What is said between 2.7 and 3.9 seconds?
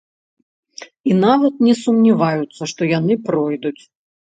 што яны пройдуць.